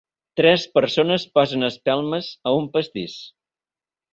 [0.39, 3.15] Tres persones posen espelmes a un pastís.